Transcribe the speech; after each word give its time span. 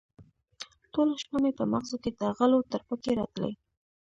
ټوله 0.93 1.13
شپه 1.21 1.37
مې 1.43 1.51
په 1.57 1.63
مغزو 1.71 1.97
کې 2.03 2.11
د 2.19 2.21
غلو 2.37 2.59
ترپکې 2.71 3.11
راتلې. 3.19 3.53